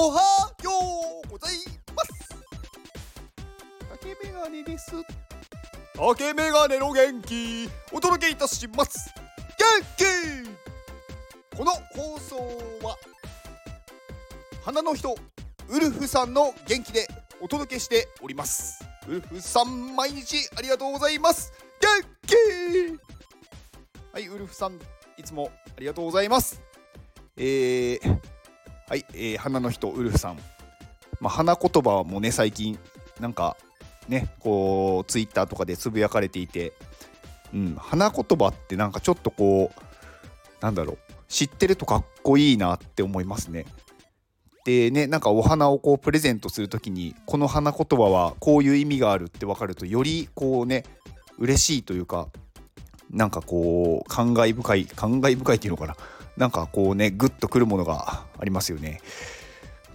[0.00, 0.20] おは
[0.62, 0.70] よ
[1.26, 1.56] うござい
[1.96, 2.28] ます
[4.00, 4.92] 竹メガネです
[5.96, 9.12] 竹メガネの元気お届けいたします
[9.58, 10.46] 元
[11.50, 12.36] 気この放送
[12.86, 12.96] は
[14.64, 15.16] 花の人
[15.68, 17.08] ウルフさんの元気で
[17.40, 21.88] お届けしておりますウルフさん毎日ありがとうございます元
[22.24, 22.36] 気
[24.12, 24.78] はいウルフさん
[25.16, 26.62] いつもありがとうございます
[27.36, 28.18] えー、
[28.88, 30.38] はい、えー、花の人ウルフさん、
[31.20, 32.78] まあ、花言葉もね最近
[33.20, 33.56] なんか
[34.08, 36.72] ねこうツイッターとかでつぶやかれていて、
[37.52, 40.98] うん、花言葉ってなんかちょっとこうなんだろう。
[41.28, 43.66] 知ってるとかっこいいなって思いますね。
[44.64, 50.84] でねなんかお花をこうプレゼントする時にこの花言葉はこういう意味があるって分かるとよりこうね
[51.38, 52.28] 嬉しいというか
[53.10, 55.96] なんかこう感慨深い感慨深いっていうのかな。
[56.38, 59.00] なんかこうねグッとくるものがありますよね。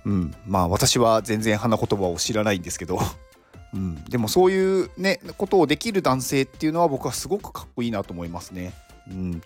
[0.06, 3.00] うん、まあ私は全然花言葉を知らないんですけど、
[3.74, 8.74] うん、でもそういうねことをできる男性っていうのは僕はすごくかっこいいなと思いますね。
[9.10, 9.42] うん、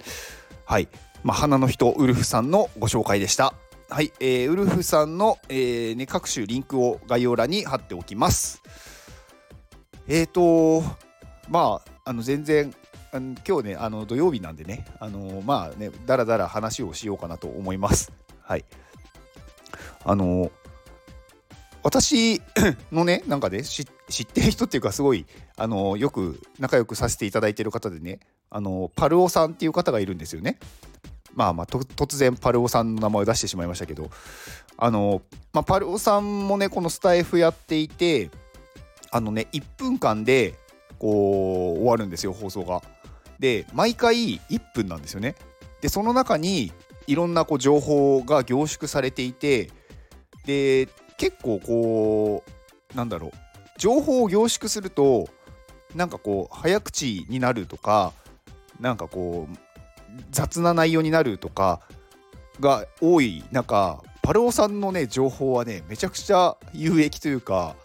[0.66, 0.88] はい、
[1.23, 3.53] まあ、花の人ウルフさんのご紹介でした。
[3.89, 8.61] はい、えー、ウルフさんの、えーね、各種リンクを概要欄に貼っておきます。
[10.08, 10.83] えっ、ー、と
[11.49, 12.73] まああの全然
[13.47, 18.11] 今日ねあの土曜日なんでねあのまあねだらだら話をしようかなと思います。
[18.41, 18.65] はい。
[20.03, 20.51] あの
[21.83, 22.41] 私
[22.91, 23.85] のねなんかね知っ
[24.25, 30.59] てる人っていうかすごいあのよく仲良くさせていただいてる方でねあのパルオさんっていう方がいるんですよね。
[31.33, 34.09] まあまあ突然パルオさんの名前を出してしまいましたけど
[34.77, 35.21] あの、
[35.53, 38.31] まあ、パルオさんもねこのスタイフやっていて
[39.11, 40.55] あのね1分間で
[40.99, 42.81] こう終わるんですよ放送が。
[43.39, 45.35] で毎回1分なんですよね。
[45.81, 46.71] でその中に
[47.05, 49.69] いろんなこう情報が凝縮されていて
[50.45, 52.43] で結構こ
[52.93, 53.31] うなんだろう
[53.77, 55.27] 情報を凝縮すると
[55.95, 58.14] なんかこう早口になるとか
[58.80, 59.58] なんかこう
[60.31, 61.81] 雑な内容になるとか
[62.59, 67.75] が多い中パルオさんのね情報はねめちゃくちゃ有益というか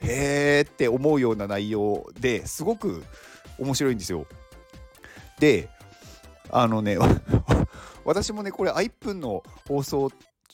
[0.00, 3.04] へーって思うような内容ですごく
[3.58, 4.26] 面白いんですよ。
[5.38, 5.68] で
[6.50, 6.96] あのね
[8.04, 10.10] 私もねこれ1分の放送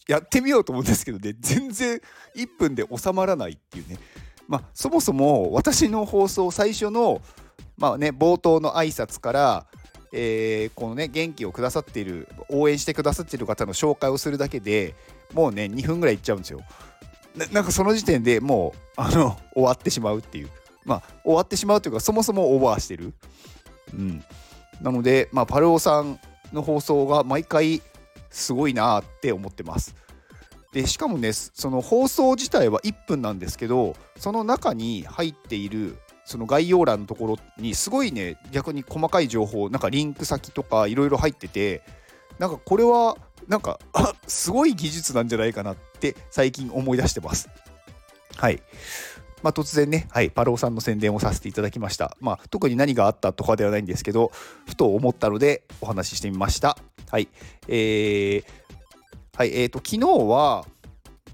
[0.09, 2.00] やってみようと思うんですけどね全然
[2.37, 3.98] 1分で収まらないっていうね。
[4.48, 7.22] まあそもそも私の放送最初の
[7.76, 9.66] まあね冒頭の挨拶から
[10.12, 14.94] えー、このね元気をくださっている応援してくださっている方の紹介をするだけで
[15.32, 16.60] もうね2分ぐらいいっちゃうんですよ。
[17.50, 20.50] なんかその時点でもうあの終わってしまうっていう。
[20.84, 23.14] まあ終わってしまうというかそもそもオーバーしてる。
[23.94, 24.22] うん。
[24.82, 26.19] なので、まあ、パルオさん
[26.53, 27.81] の放送が毎回
[28.31, 29.94] すごいなって思ってます。
[30.72, 41.82] でしかもねその放送自体は1分なんですけどその中に入っているその概要欄のところにすごいね逆に細かい情報なんかリンク先とかいろいろ入ってて
[42.38, 43.19] なんかこれは
[43.49, 43.78] なんか
[44.26, 47.50] すごい技術なんじゃないかなって最近思い出してます。
[48.37, 48.62] はい
[49.42, 52.16] まあ、突然ね、はい、パローさんの宣伝をさせていただきました。
[52.20, 54.30] まあ、特に何があったとかではないんですけど、
[54.66, 56.78] ふと思ったのでお話ししてみました。
[57.10, 57.28] はい。
[57.69, 58.44] えー、
[59.36, 60.64] はい、えーと、昨日は、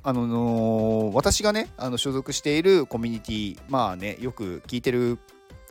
[0.02, 5.18] あのー、私がね、あの所属しているコミュニティ、まあね、よく聞いてる、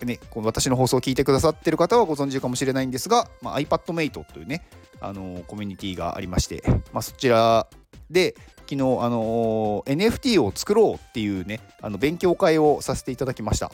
[0.03, 4.67] ね、この私の放送を聞いてくださってる方はご存知かもしれないんですが、まあ、iPadMate というね、
[4.99, 6.61] あの、コミュニティがありまして、
[6.93, 7.67] まあ、そちら
[8.09, 8.35] で、
[8.69, 13.71] 昨日、あのー、NFT を作ろうっていうねあの勉強会をさせていただきました。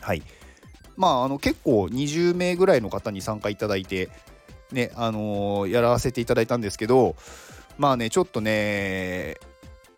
[0.00, 0.22] はい。
[0.96, 4.08] まああの結構20名ぐらいの方に参加いただいて
[4.72, 7.14] ねあのー、やらせていただいたんですけど
[7.76, 9.36] まあねちょっとね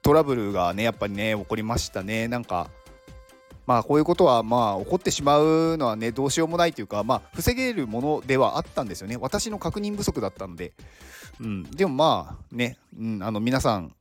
[0.02, 2.26] トラブルがねやっぱりね起こりましたね。
[2.28, 2.68] なんか
[3.66, 9.16] まあこういうことはまあ起こってしまうのはねどうしようもないというかまあ防げるものではあったんですよね。
[9.16, 10.72] 私の確認不足だったので、
[11.40, 13.94] うん、でもまあね、うん、あの皆さん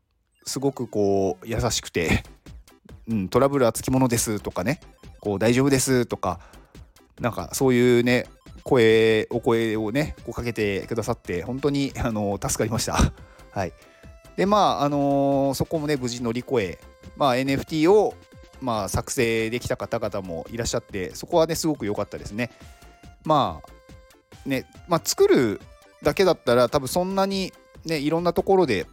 [0.45, 2.23] すごくこう優しくて、
[3.07, 4.79] うん、トラブルはつきものですとかね
[5.19, 6.39] こう大丈夫ですとか
[7.19, 8.27] なんかそういうね
[8.63, 12.97] 声お声をねこうかけてくださって本当に あの助かりました。
[13.51, 13.73] はい、
[14.35, 16.79] でまああの、そこもね無事乗り越え、
[17.17, 18.13] まあ、NFT を
[18.61, 22.51] まあ作成できた方々もいらっしゃってそこはねすごく良かったですね。
[23.23, 25.61] まあねまあ作る
[26.03, 27.51] だけだったら多分そんなに
[27.85, 28.85] ねいろんなところで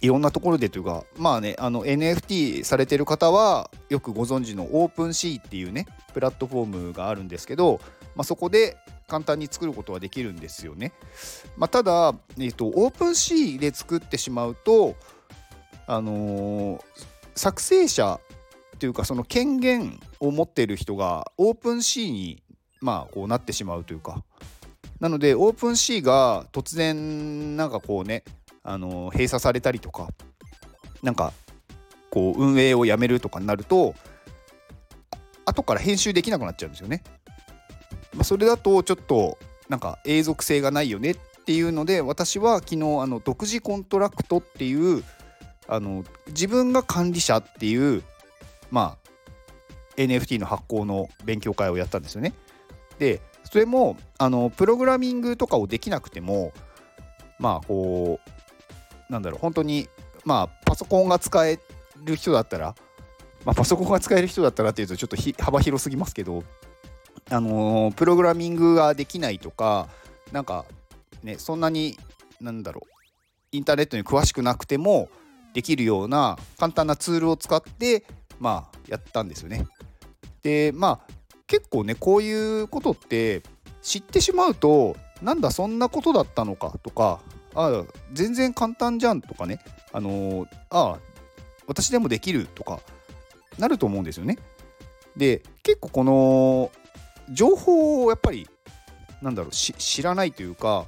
[0.00, 7.80] いろんなところでというかまあねあの NFT されてる方はよくご存知のオープンシーっていうねプラットフォームがあるんですけど、
[8.16, 8.76] まあ、そこで
[9.08, 10.92] 簡単に作ることはできるんですよね。
[11.56, 14.94] まあ、ただ、えーと、オープンシーで作ってしまうと
[15.86, 16.80] あのー、
[17.34, 18.20] 作成者
[18.78, 22.42] というかその権限を持っている人がオープン C に
[22.80, 24.22] まあこうなってしまうというか
[25.00, 28.22] なのでオープン C が突然なんかこうね
[28.62, 30.08] あの閉鎖されたりとか
[31.02, 31.32] なんか
[32.10, 33.94] こう運営をやめるとかになると
[35.44, 37.02] 後から編集できなくなっちゃうんですよね。
[38.14, 41.16] まあ、それだとちょっとなんか永続性がないよねっ
[41.46, 45.04] ていうので私は昨日あの独自コントラクトっていう
[45.68, 48.02] あの自分が管理者っていう
[48.70, 49.10] まあ
[49.96, 52.34] NFT の発行の勉強会をやったんですよね。
[52.98, 56.52] でそれもあのプログラミングとかをできなくても
[57.38, 58.30] まあこう
[59.10, 59.88] なんだろう本当に
[60.24, 61.58] まあパソコンが使え
[62.04, 62.74] る人だったら、
[63.44, 66.44] まあ、パソコンが使える人だったらっていうとちょっと幅広すぎますけど
[67.28, 69.88] あのプログラミングができないとか
[70.32, 70.64] なんか
[71.22, 71.98] ねそんなに
[72.40, 72.90] なんだろう
[73.52, 75.08] インターネットに詳しくなくても
[75.52, 78.04] できるような簡単なツールを使って
[78.38, 79.66] まあやったんですよね。
[80.42, 81.12] でまあ
[81.48, 83.42] 結構ねこういうことって
[83.82, 87.20] 知ってしまうとなんだそんなことだったのかとか
[87.54, 89.60] あ全然簡単じゃんとかね
[89.92, 90.98] あのー、あ
[91.66, 92.80] 私でもできるとか
[93.58, 94.38] なると思うんですよね。
[95.16, 96.70] で結構この
[97.32, 98.48] 情報をやっぱり
[99.22, 100.86] なんだろう知らないというか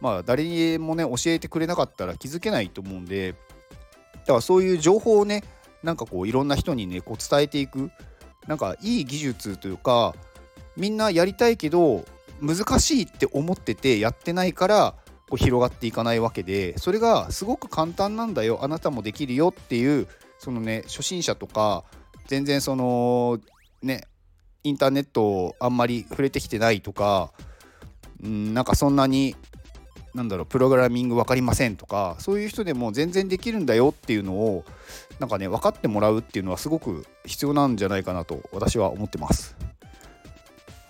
[0.00, 3.34] まあ誰にもね教えてくれなかったら気づけないと思うんで
[4.20, 5.42] だからそういう情報をね
[5.82, 7.90] なんかこういろんな人にねこう伝えていく
[8.46, 10.14] なんかいい技術というか
[10.76, 12.04] みんなやりたいけど
[12.40, 14.94] 難しいって思っててやってないから
[15.32, 20.06] こう広がっていかないわけでそれがすごく簡単なんだよあなたもできるよっていう
[20.38, 21.84] そのね初心者とか
[22.26, 23.40] 全然その
[23.82, 24.06] ね
[24.62, 27.32] インターネットをあんまり触れてきてないとか
[28.22, 29.34] うんなんかそんなに
[30.12, 34.66] なんだろうプログラミング分かりませんとかそういう人でも全然できるんだよっていうのを
[35.18, 39.56] なんかね分かってもらうっていうのはすごく必要なんじゃないかなと私は思ってます。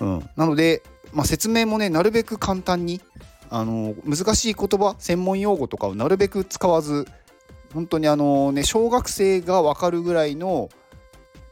[0.01, 3.01] うん、なので、まあ、説明もねなるべく簡単に
[3.55, 7.07] あの難しい言葉専門用語とかをなるべく使わず
[7.75, 10.71] 本当にあのね小学生が分かるぐらいの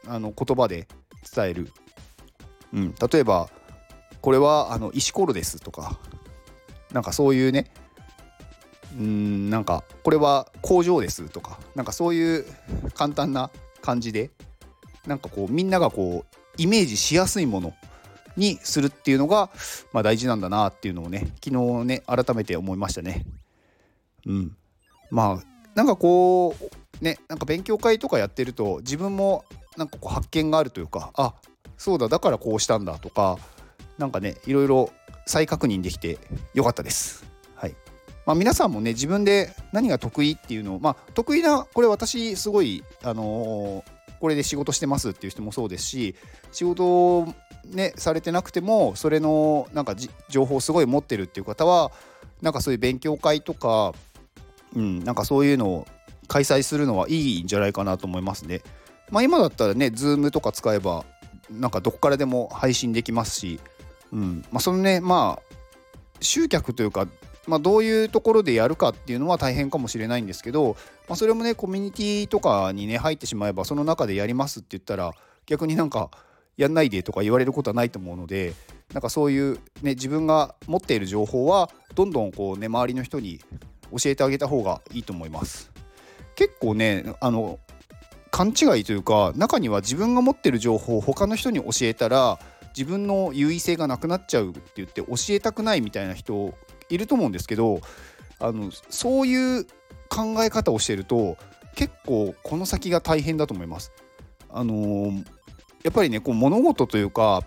[0.07, 0.89] あの言葉で
[1.35, 1.71] 伝える、
[2.73, 3.51] うん、例えば
[4.23, 5.99] これはあの石ころですとか
[6.91, 7.71] なんかそういうね
[8.99, 12.47] うんなんかこれは工場ですとかなんかそういう
[12.95, 13.51] 簡単な
[13.83, 14.31] 感じで
[15.07, 17.75] なんかこうみんながこうイメージしやすいもの
[18.37, 19.51] にするっていうのが、
[19.93, 23.25] まあ、大事なんだなっていうのをね昨日ね改めて思いましたね。
[24.27, 24.57] うん、
[25.11, 29.45] まあなんかこうねなんか勉強会とかやってると自分も
[29.77, 31.35] なんかこう発見があるというかあ
[31.77, 33.39] そうだだからこうしたんだとか
[33.99, 34.91] なんかねいろいろ
[35.27, 36.19] 再確認できて
[36.55, 37.25] よかったです。
[37.55, 37.75] はい
[38.27, 46.15] まあ、皆さんもね自分で何が得意っていうのを、まあ、得意なこれ私すごい、あのー、これで仕事してますっていう人もそうですし
[46.53, 47.27] 仕事
[47.65, 49.95] ねされてなくてもそれのなんか
[50.29, 51.93] 情報をすごい持ってるっていう方は
[52.43, 53.93] なんかそういう勉強会とか、
[54.75, 55.87] うん、なんかそういうのを
[56.29, 58.63] 開催するのはいいんじゃないかなと思いますね。
[59.11, 61.05] まあ、今だったらね Zoom とか使えば
[61.51, 63.59] なんかどこからでも配信できますし
[64.13, 65.55] うんまあ、そのねまあ
[66.21, 67.07] 集客というか、
[67.47, 70.77] まあ、どういうところでやるかっていうのは大変かもしれないんですけど、
[71.09, 75.13] まあ、それもねコミュニティとかにね入ってしまえばその中でやりますって言ったら
[75.47, 76.11] 逆になんか
[76.63, 78.53] やんないでとか言われることはないと思うので
[78.93, 83.41] なんかそういうね自分が持っている情報はどんどんこうね周りの人に
[83.91, 85.71] 教えてあげた方がいいと思います。
[86.37, 87.59] 結構ねあの
[88.31, 92.39] 勘違いというか中には自分が持ってる情報を他の人に教えたら
[92.77, 96.55] 自分の優位性がなくなっちゃうって言って教えたくないみたいな人
[96.89, 97.81] いると思うんですけど
[98.39, 99.65] あのそういう
[100.09, 101.37] 考え方をしてると
[101.75, 103.93] 結構この先が大変だと思います。
[104.53, 105.25] あのー、
[105.83, 107.43] やっぱりねこう物事というか、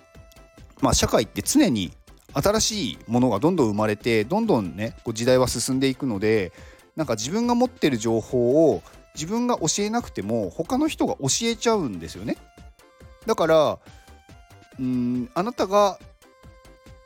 [0.81, 1.91] まあ、社会って常に
[2.33, 6.51] 新しいものがどんどん生まれてどんどんねこう時代は進んでいくので
[6.95, 8.81] なんか自分が持ってる情報を
[9.15, 12.37] 自分が教えなくても他の人が教えちゃうんですよね。
[13.25, 13.79] だから
[14.79, 15.99] うんあなたが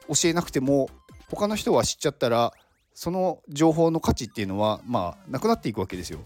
[0.08, 0.90] 教えなくても
[1.30, 2.54] 他の人は知っちゃったら
[2.94, 6.26] その情報の価値っていうのはまあなくなっていくわけですよ。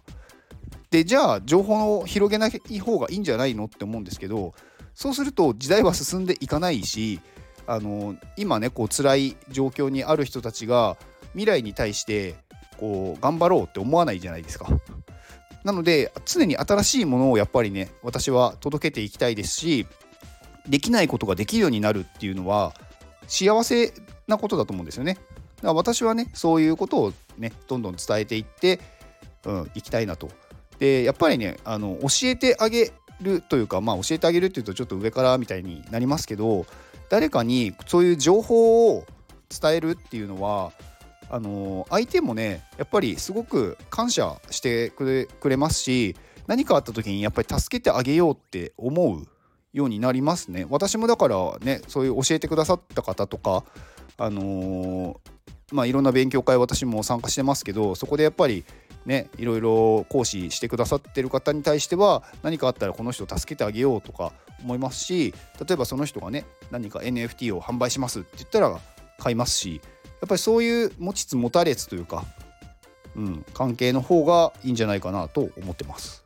[0.91, 4.53] でじゃあ情報を広げない方がいいんじゃないのって思うんですけど
[5.01, 7.21] そうすると時代は進んでいかないし
[7.65, 10.95] あの今ねこう辛い状況にある人たちが
[11.31, 12.35] 未来に対して
[12.77, 14.67] こう頑張ろうって思わないじゃないですか。
[15.63, 19.87] なので常に新しいものをやっぱりね私は届けていきたいですし
[20.69, 22.71] できないことができるようになるっていうのは
[23.25, 23.93] 幸せ
[24.27, 25.15] なことだと思うんですよね。
[25.15, 25.27] だか
[25.63, 28.79] ら私はねそういうことをねどんどん伝えていって、
[29.45, 30.29] うん、いきたいなと。
[30.77, 32.91] でやっぱりねあの教えてあげ
[33.21, 36.65] るというかまあ教えてあげるっていうとちょっと上からみたいになりますけど
[37.09, 39.05] 誰かにそういう情報を
[39.49, 40.71] 伝えるっていうのは
[41.29, 46.15] あの相手もねやっぱりすごく感謝してくれくれますし
[46.47, 49.25] 何かあった時にやっぱり助けてあげようって思う
[49.73, 50.65] ようになりますね。
[50.69, 53.63] 私もだからねそういう教えてくださった方とか
[54.17, 55.30] あのー、
[55.71, 58.65] まあいろんな勉強会私も参加してますけどそこでやっぱり
[59.05, 68.79] ねいろいろ講師してくださってる方に対しては何かあったらこの人助けてあげようとか思いますし例えばその人がね何か NFT を販売しますって言ったら
[69.17, 69.81] 買いますし
[70.21, 72.25] やっぱりそういう持ちつ持たれつというか、
[73.15, 76.23] うん、関係の方がいいんじゃないかなと思ってます。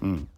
[0.00, 0.28] うん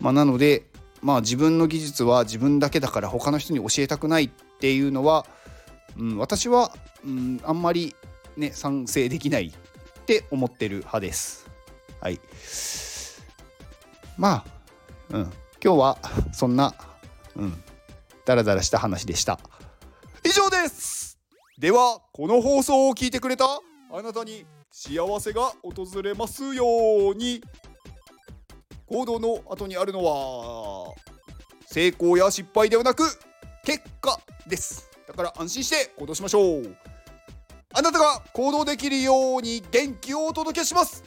[0.00, 0.64] まあ、なので、
[1.02, 5.26] まあ、自分の技術は自分だけだから他の人に教えたくないっていうのは、
[5.96, 6.72] うん、私は、
[7.08, 7.94] うん、あんまり、
[8.36, 11.48] ね、賛成できないって思ってる派です。
[12.00, 12.20] はい。
[14.16, 14.44] ま
[15.10, 15.22] あ、うん、
[15.64, 15.98] 今日は
[16.32, 16.74] そんな、
[17.34, 17.54] うん、
[18.24, 19.40] ダラダラした話でした。
[20.24, 21.18] 以上です
[21.58, 23.46] ではこの放送を聞いてくれた
[23.90, 26.64] あなたに幸せが訪れますよ
[27.12, 27.42] うに
[28.86, 30.94] 行動の後にあるのは
[31.66, 33.04] 成功や失敗ではなく
[33.64, 36.76] 結果ですだから安心して行動しましょう
[37.78, 41.04] あなたが行動できるように元気をお届けします。